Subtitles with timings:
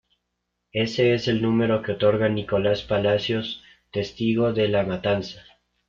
[0.73, 3.61] Ese es el número que otorga Nicolás Palacios,
[3.91, 5.43] testigo de la matanza.